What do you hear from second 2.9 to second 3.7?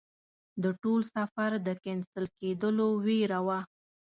ویره وه.